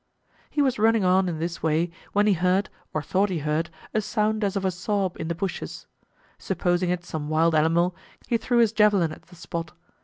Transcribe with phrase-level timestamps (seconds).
[0.49, 4.01] He was running on in this way when he heard, or thought he heard, a
[4.01, 5.85] sound as of a sob in the bushes.
[6.39, 7.95] Supposing it some wild animal,
[8.27, 9.73] he threw his javelin at the spot.